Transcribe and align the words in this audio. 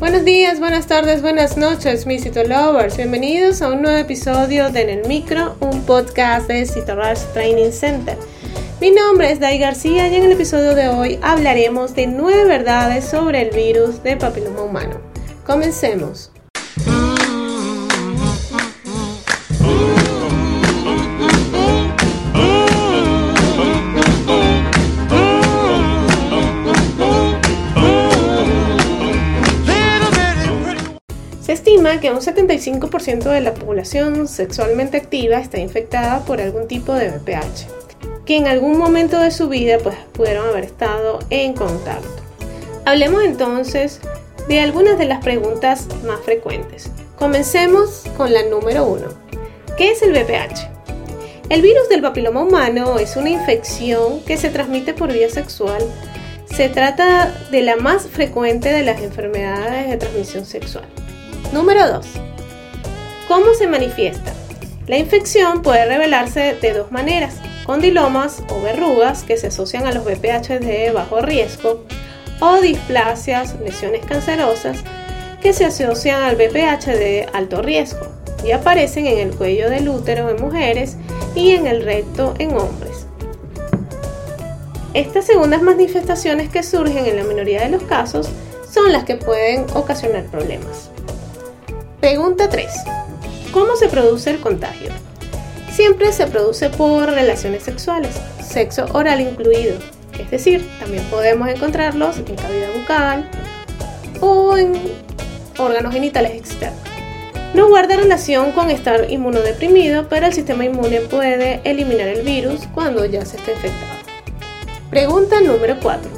Buenos 0.00 0.24
días, 0.24 0.60
buenas 0.60 0.86
tardes, 0.86 1.20
buenas 1.20 1.58
noches, 1.58 2.06
mis 2.06 2.24
Lovers. 2.24 2.96
Bienvenidos 2.96 3.60
a 3.60 3.68
un 3.68 3.82
nuevo 3.82 3.98
episodio 3.98 4.70
de 4.70 4.80
En 4.80 4.88
el 4.88 5.06
Micro, 5.06 5.56
un 5.60 5.82
podcast 5.82 6.48
de 6.48 6.64
Citorush 6.64 7.18
Training 7.34 7.70
Center. 7.70 8.16
Mi 8.80 8.92
nombre 8.92 9.30
es 9.30 9.40
Dai 9.40 9.58
García 9.58 10.08
y 10.08 10.14
en 10.14 10.22
el 10.22 10.32
episodio 10.32 10.74
de 10.74 10.88
hoy 10.88 11.18
hablaremos 11.20 11.94
de 11.94 12.06
nueve 12.06 12.46
verdades 12.46 13.04
sobre 13.04 13.42
el 13.42 13.50
virus 13.50 14.02
de 14.02 14.16
papiloma 14.16 14.62
humano. 14.62 14.96
Comencemos. 15.44 16.32
Que 31.98 32.10
un 32.10 32.20
75% 32.20 33.24
de 33.24 33.40
la 33.40 33.52
población 33.52 34.28
sexualmente 34.28 34.96
activa 34.96 35.38
está 35.38 35.58
infectada 35.58 36.20
por 36.24 36.40
algún 36.40 36.66
tipo 36.66 36.94
de 36.94 37.10
VPH, 37.10 37.66
que 38.24 38.36
en 38.36 38.46
algún 38.46 38.78
momento 38.78 39.18
de 39.18 39.30
su 39.30 39.48
vida 39.48 39.76
pues, 39.82 39.96
pudieron 40.12 40.48
haber 40.48 40.64
estado 40.64 41.18
en 41.28 41.52
contacto. 41.52 42.22
Hablemos 42.86 43.24
entonces 43.24 44.00
de 44.48 44.60
algunas 44.60 44.98
de 44.98 45.06
las 45.06 45.22
preguntas 45.22 45.88
más 46.06 46.20
frecuentes. 46.20 46.90
Comencemos 47.18 48.04
con 48.16 48.32
la 48.32 48.44
número 48.44 48.86
1. 48.86 49.08
¿Qué 49.76 49.90
es 49.90 50.00
el 50.00 50.12
VPH? 50.12 50.70
El 51.50 51.60
virus 51.60 51.88
del 51.90 52.00
papiloma 52.00 52.44
humano 52.44 52.98
es 52.98 53.16
una 53.16 53.30
infección 53.30 54.22
que 54.24 54.38
se 54.38 54.48
transmite 54.48 54.94
por 54.94 55.12
vía 55.12 55.28
sexual. 55.28 55.82
Se 56.46 56.68
trata 56.68 57.34
de 57.50 57.62
la 57.62 57.76
más 57.76 58.06
frecuente 58.06 58.72
de 58.72 58.84
las 58.84 59.02
enfermedades 59.02 59.90
de 59.90 59.96
transmisión 59.96 60.46
sexual. 60.46 60.86
Número 61.52 61.84
2. 61.94 62.06
¿Cómo 63.26 63.54
se 63.54 63.66
manifiesta? 63.66 64.32
La 64.86 64.98
infección 64.98 65.62
puede 65.62 65.84
revelarse 65.84 66.54
de 66.54 66.72
dos 66.72 66.92
maneras, 66.92 67.34
condilomas 67.66 68.40
o 68.50 68.60
verrugas 68.60 69.24
que 69.24 69.36
se 69.36 69.48
asocian 69.48 69.84
a 69.88 69.92
los 69.92 70.04
VPH 70.04 70.60
de 70.60 70.92
bajo 70.92 71.20
riesgo 71.22 71.84
o 72.40 72.60
displasias, 72.60 73.56
lesiones 73.58 74.06
cancerosas 74.06 74.78
que 75.42 75.52
se 75.52 75.64
asocian 75.64 76.22
al 76.22 76.36
VPH 76.36 76.86
de 76.86 77.28
alto 77.32 77.62
riesgo 77.62 78.06
y 78.44 78.52
aparecen 78.52 79.08
en 79.08 79.18
el 79.18 79.34
cuello 79.34 79.68
del 79.70 79.88
útero 79.88 80.30
en 80.30 80.40
mujeres 80.40 80.98
y 81.34 81.50
en 81.50 81.66
el 81.66 81.82
recto 81.82 82.34
en 82.38 82.56
hombres. 82.56 83.06
Estas 84.94 85.26
segundas 85.26 85.62
manifestaciones 85.62 86.48
que 86.48 86.62
surgen 86.62 87.06
en 87.06 87.16
la 87.16 87.24
minoría 87.24 87.62
de 87.62 87.70
los 87.70 87.82
casos 87.82 88.28
son 88.70 88.92
las 88.92 89.02
que 89.02 89.16
pueden 89.16 89.66
ocasionar 89.74 90.26
problemas. 90.26 90.90
Pregunta 92.00 92.48
3. 92.48 92.66
¿Cómo 93.52 93.76
se 93.76 93.86
produce 93.88 94.30
el 94.30 94.40
contagio? 94.40 94.90
Siempre 95.70 96.14
se 96.14 96.26
produce 96.26 96.70
por 96.70 97.10
relaciones 97.10 97.62
sexuales, 97.62 98.18
sexo 98.42 98.86
oral 98.94 99.20
incluido. 99.20 99.76
Es 100.18 100.30
decir, 100.30 100.66
también 100.80 101.04
podemos 101.10 101.46
encontrarlos 101.50 102.16
en 102.16 102.36
cavidad 102.36 102.72
bucal 102.74 103.28
o 104.22 104.56
en 104.56 104.72
órganos 105.58 105.92
genitales 105.92 106.32
externos. 106.36 106.80
No 107.52 107.68
guarda 107.68 107.98
relación 107.98 108.52
con 108.52 108.70
estar 108.70 109.10
inmunodeprimido, 109.10 110.08
pero 110.08 110.24
el 110.24 110.32
sistema 110.32 110.64
inmune 110.64 111.02
puede 111.02 111.60
eliminar 111.64 112.08
el 112.08 112.22
virus 112.22 112.62
cuando 112.72 113.04
ya 113.04 113.26
se 113.26 113.36
está 113.36 113.52
infectado. 113.52 114.00
Pregunta 114.88 115.42
número 115.42 115.76
4. 115.82 116.10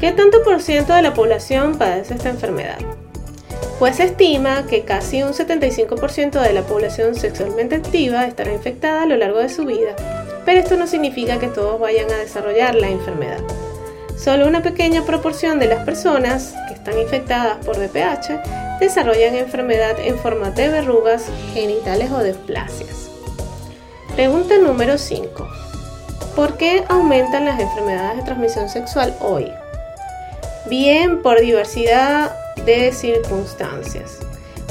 ¿Qué 0.00 0.12
tanto 0.12 0.42
por 0.42 0.62
ciento 0.62 0.94
de 0.94 1.02
la 1.02 1.12
población 1.12 1.76
padece 1.76 2.14
esta 2.14 2.30
enfermedad? 2.30 2.78
Pues 3.78 3.96
se 3.96 4.04
estima 4.04 4.66
que 4.66 4.84
casi 4.84 5.22
un 5.22 5.32
75% 5.32 6.40
de 6.40 6.52
la 6.52 6.62
población 6.62 7.14
sexualmente 7.14 7.76
activa 7.76 8.26
estará 8.26 8.52
infectada 8.52 9.02
a 9.02 9.06
lo 9.06 9.16
largo 9.16 9.38
de 9.38 9.48
su 9.48 9.64
vida, 9.64 9.94
pero 10.44 10.60
esto 10.60 10.76
no 10.76 10.86
significa 10.86 11.38
que 11.38 11.46
todos 11.46 11.78
vayan 11.78 12.10
a 12.10 12.18
desarrollar 12.18 12.74
la 12.74 12.88
enfermedad. 12.88 13.40
Solo 14.16 14.48
una 14.48 14.62
pequeña 14.62 15.04
proporción 15.04 15.60
de 15.60 15.68
las 15.68 15.84
personas 15.84 16.54
que 16.66 16.74
están 16.74 16.98
infectadas 16.98 17.64
por 17.64 17.78
VPH 17.78 18.78
desarrollan 18.80 19.36
enfermedad 19.36 19.96
en 20.00 20.18
forma 20.18 20.50
de 20.50 20.68
verrugas 20.68 21.26
genitales 21.54 22.10
o 22.10 22.22
displasias. 22.22 23.10
Pregunta 24.16 24.58
número 24.58 24.98
5. 24.98 25.48
¿Por 26.34 26.56
qué 26.56 26.84
aumentan 26.88 27.44
las 27.44 27.60
enfermedades 27.60 28.16
de 28.16 28.22
transmisión 28.24 28.68
sexual 28.68 29.14
hoy? 29.20 29.46
Bien, 30.68 31.22
por 31.22 31.40
diversidad 31.40 32.32
de 32.68 32.92
circunstancias. 32.92 34.18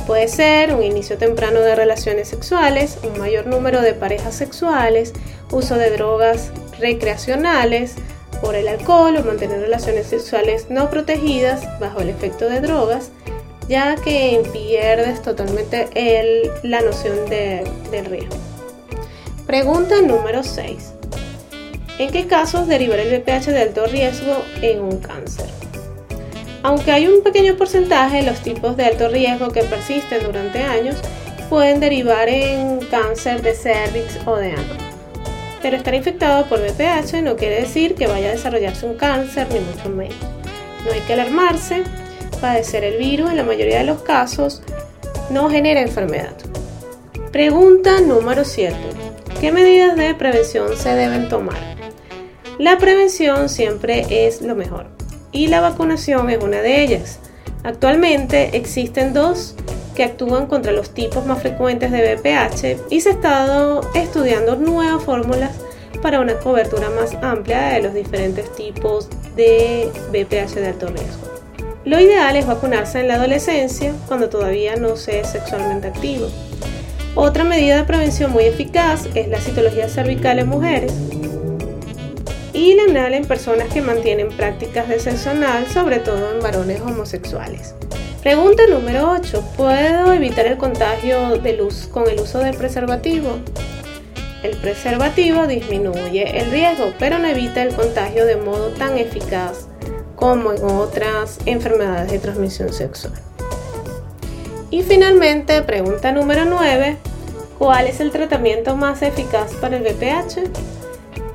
Puede 0.06 0.28
ser 0.28 0.76
un 0.76 0.84
inicio 0.84 1.18
temprano 1.18 1.62
de 1.62 1.74
relaciones 1.74 2.28
sexuales, 2.28 3.00
un 3.02 3.18
mayor 3.18 3.48
número 3.48 3.82
de 3.82 3.96
parejas 3.96 4.36
sexuales, 4.36 5.14
uso 5.52 5.74
de 5.76 5.90
drogas 5.90 6.52
recreacionales 6.80 7.96
por 8.40 8.54
el 8.54 8.68
alcohol 8.68 9.18
o 9.18 9.24
mantener 9.24 9.62
relaciones 9.62 10.06
sexuales 10.06 10.68
no 10.70 10.92
protegidas 10.92 11.64
bajo 11.80 12.02
el 12.02 12.10
efecto 12.10 12.48
de 12.48 12.62
drogas, 12.62 13.10
ya 13.68 13.96
que 13.96 14.48
pierdes 14.54 15.24
totalmente 15.24 15.90
la 16.62 16.82
noción 16.82 17.28
de, 17.32 17.64
del 17.90 18.06
riesgo. 18.06 18.38
Pregunta 19.48 20.04
número 20.04 20.44
6. 20.44 20.94
¿En 21.98 22.12
qué 22.12 22.28
casos 22.28 22.68
derivar 22.68 23.00
el 23.00 23.12
VPH 23.12 23.48
de 23.48 23.62
alto 23.64 23.88
riesgo 23.88 24.36
en 24.62 24.82
un 24.82 25.00
cáncer? 25.00 25.48
Aunque 26.64 26.92
hay 26.92 27.08
un 27.08 27.24
pequeño 27.24 27.56
porcentaje, 27.56 28.24
los 28.24 28.40
tipos 28.40 28.76
de 28.78 28.86
alto 28.86 29.10
riesgo 29.10 29.50
que 29.50 29.64
persisten 29.64 30.24
durante 30.24 30.64
años 30.64 30.96
pueden 31.50 31.80
derivar 31.80 32.28
en 32.30 32.80
cáncer 32.80 33.42
de 33.42 33.54
cervix 33.54 34.18
o 34.26 34.36
de 34.36 34.52
ano. 34.52 34.88
Pero 35.62 35.78
estar 35.78 35.94
infectado 35.94 36.46
por 36.46 36.60
VPH 36.60 37.22
no 37.24 37.36
quiere 37.36 37.62
decir 37.62 37.96
que 37.96 38.08
vaya 38.08 38.30
a 38.30 38.32
desarrollarse 38.32 38.86
un 38.86 38.96
cáncer, 38.96 39.48
ni 39.52 39.60
mucho 39.60 39.90
menos. 39.90 40.18
No 40.86 40.92
hay 40.92 41.00
que 41.02 41.14
alarmarse, 41.14 41.84
padecer 42.42 42.84
el 42.84 42.98
virus 42.98 43.32
en 43.32 43.38
la 43.38 43.44
mayoría 43.44 43.80
de 43.80 43.86
los 43.86 44.02
casos 44.02 44.62
no 45.30 45.50
genera 45.50 45.82
enfermedad. 45.82 46.36
Pregunta 47.32 48.00
número 48.02 48.44
7. 48.44 48.76
¿Qué 49.40 49.52
medidas 49.52 49.96
de 49.96 50.16
prevención 50.16 50.76
se 50.76 50.90
deben 50.90 51.30
tomar? 51.30 51.58
La 52.58 52.78
prevención 52.78 53.50
siempre 53.50 54.06
es 54.10 54.42
lo 54.42 54.56
mejor 54.56 54.97
y 55.32 55.48
la 55.48 55.62
vacunación 55.62 56.30
es 56.30 56.42
una 56.44 56.62
de 56.62 56.84
ellas. 56.84 57.20
Actualmente 57.64 58.56
existen 58.56 59.14
dos 59.14 59.56
que 59.96 60.04
actúan 60.04 60.46
contra 60.46 60.72
los 60.72 60.92
tipos 60.92 61.26
más 61.26 61.42
frecuentes 61.42 61.92
de 61.92 62.16
VPH 62.16 62.92
y 62.92 63.02
se 63.02 63.10
ha 63.10 63.14
estado 63.14 63.82
estudiando 63.96 64.56
nuevas 64.56 65.04
fórmulas 65.04 65.52
para 66.02 66.20
una 66.20 66.38
cobertura 66.38 66.90
más 66.92 67.16
amplia 67.24 67.70
de 67.70 67.82
los 67.82 67.94
diferentes 67.94 68.54
tipos 68.56 69.10
de 69.36 69.92
VPH 70.12 70.56
de 70.56 70.68
alto 70.68 70.88
riesgo. 70.88 71.28
Lo 71.86 72.00
ideal 72.00 72.36
es 72.36 72.46
vacunarse 72.46 73.00
en 73.00 73.08
la 73.08 73.16
adolescencia 73.16 73.94
cuando 74.08 74.30
todavía 74.30 74.76
no 74.76 74.98
se 74.98 75.22
es 75.22 75.30
sexualmente 75.30 75.88
activo. 75.88 76.28
Otra 77.16 77.44
medida 77.44 77.78
de 77.78 77.84
prevención 77.84 78.32
muy 78.32 78.44
eficaz 78.44 79.08
es 79.16 79.28
la 79.30 79.40
citología 79.40 79.90
cervical 79.90 80.38
en 80.38 80.50
mujeres, 80.50 80.94
y 82.58 82.74
la 82.74 82.86
anal 82.86 83.14
en 83.14 83.24
personas 83.24 83.72
que 83.72 83.84
mantienen 83.84 84.30
prácticas 84.30 84.90
de 84.90 85.00
sexo 85.00 85.30
sobre 85.72 86.00
todo 86.00 86.34
en 86.34 86.42
varones 86.42 86.82
homosexuales. 86.82 87.76
Pregunta 88.24 88.64
número 88.68 89.12
8. 89.12 89.44
¿Puedo 89.56 90.12
evitar 90.12 90.48
el 90.48 90.58
contagio 90.58 91.38
de 91.38 91.54
luz 91.54 91.88
con 91.92 92.10
el 92.10 92.20
uso 92.20 92.40
del 92.40 92.58
preservativo? 92.58 93.38
El 94.42 94.58
preservativo 94.58 95.46
disminuye 95.46 96.40
el 96.40 96.50
riesgo, 96.50 96.94
pero 96.98 97.20
no 97.20 97.28
evita 97.28 97.62
el 97.62 97.76
contagio 97.76 98.26
de 98.26 98.38
modo 98.38 98.70
tan 98.70 98.98
eficaz 98.98 99.68
como 100.16 100.52
en 100.52 100.64
otras 100.64 101.38
enfermedades 101.46 102.12
de 102.12 102.18
transmisión 102.18 102.74
sexual. 102.74 103.22
Y 104.72 104.82
finalmente, 104.82 105.62
pregunta 105.62 106.12
número 106.12 106.46
9. 106.46 106.98
¿Cuál 107.60 107.86
es 107.86 108.00
el 108.00 108.10
tratamiento 108.10 108.76
más 108.76 109.04
eficaz 109.04 109.52
para 109.62 109.78
el 109.78 109.84
VPH? 109.84 110.77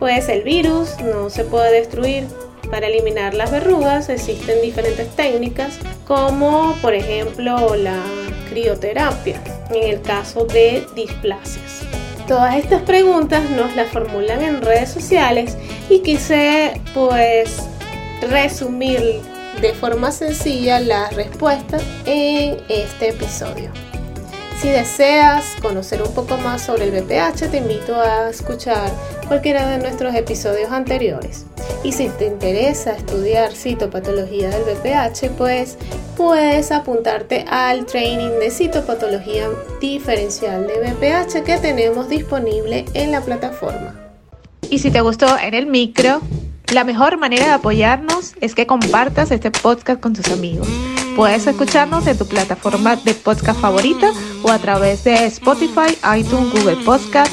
Pues 0.02 0.28
el 0.28 0.42
virus 0.42 0.98
no 0.98 1.30
se 1.30 1.44
puede 1.44 1.78
destruir. 1.78 2.26
Para 2.72 2.88
eliminar 2.88 3.34
las 3.34 3.52
verrugas 3.52 4.08
existen 4.08 4.60
diferentes 4.60 5.08
técnicas, 5.14 5.78
como 6.08 6.74
por 6.82 6.92
ejemplo 6.92 7.76
la 7.76 8.02
crioterapia, 8.50 9.40
en 9.70 9.90
el 9.90 10.02
caso 10.02 10.44
de 10.44 10.84
displasias. 10.96 11.82
Todas 12.26 12.56
estas 12.56 12.82
preguntas 12.82 13.48
nos 13.50 13.76
las 13.76 13.92
formulan 13.92 14.42
en 14.42 14.60
redes 14.60 14.90
sociales 14.90 15.56
y 15.88 16.00
quise 16.00 16.80
pues 16.94 17.58
resumir 18.28 19.20
de 19.60 19.72
forma 19.72 20.10
sencilla 20.10 20.80
las 20.80 21.14
respuestas 21.14 21.80
en 22.06 22.58
este 22.68 23.10
episodio. 23.10 23.70
Si 24.60 24.68
deseas 24.68 25.56
conocer 25.60 26.02
un 26.02 26.12
poco 26.12 26.36
más 26.38 26.62
sobre 26.62 26.84
el 26.84 26.90
BPH, 27.02 27.50
te 27.50 27.56
invito 27.56 27.94
a 27.94 28.30
escuchar 28.30 28.90
cualquiera 29.32 29.66
de 29.66 29.78
nuestros 29.78 30.14
episodios 30.14 30.70
anteriores. 30.72 31.46
Y 31.82 31.92
si 31.92 32.10
te 32.10 32.26
interesa 32.26 32.92
estudiar 32.92 33.52
citopatología 33.52 34.50
del 34.50 34.62
BPH, 34.64 35.30
pues 35.38 35.78
puedes 36.18 36.70
apuntarte 36.70 37.46
al 37.48 37.86
training 37.86 38.38
de 38.40 38.50
citopatología 38.50 39.48
diferencial 39.80 40.66
de 40.66 40.74
BPH 40.74 41.44
que 41.44 41.56
tenemos 41.56 42.10
disponible 42.10 42.84
en 42.92 43.10
la 43.10 43.22
plataforma. 43.22 43.94
Y 44.68 44.80
si 44.80 44.90
te 44.90 45.00
gustó 45.00 45.38
en 45.38 45.54
el 45.54 45.64
micro, 45.64 46.20
la 46.70 46.84
mejor 46.84 47.16
manera 47.16 47.46
de 47.46 47.52
apoyarnos 47.52 48.34
es 48.42 48.54
que 48.54 48.66
compartas 48.66 49.30
este 49.30 49.50
podcast 49.50 49.98
con 49.98 50.12
tus 50.12 50.28
amigos. 50.30 50.68
Puedes 51.16 51.46
escucharnos 51.46 52.06
en 52.06 52.18
tu 52.18 52.26
plataforma 52.26 52.96
de 52.96 53.14
podcast 53.14 53.58
favorita 53.58 54.12
o 54.42 54.50
a 54.50 54.58
través 54.58 55.04
de 55.04 55.24
Spotify, 55.24 55.96
iTunes, 56.18 56.52
Google 56.52 56.84
Podcast 56.84 57.32